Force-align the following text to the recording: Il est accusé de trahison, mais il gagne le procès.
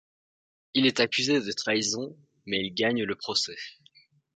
Il 0.73 0.87
est 0.87 0.99
accusé 0.99 1.39
de 1.39 1.51
trahison, 1.51 2.17
mais 2.47 2.57
il 2.65 2.73
gagne 2.73 3.03
le 3.03 3.13
procès. 3.15 3.55